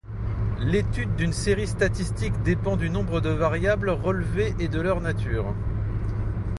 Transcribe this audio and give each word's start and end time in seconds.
L’étude 0.61 1.15
d’une 1.15 1.31
série 1.31 1.67
statistique 1.67 2.41
dépend 2.41 2.75
du 2.75 2.89
nombre 2.89 3.21
de 3.21 3.29
variables 3.29 3.91
relevées 3.91 4.55
et 4.57 4.67
de 4.67 4.81
leur 4.81 4.99
nature. 4.99 5.53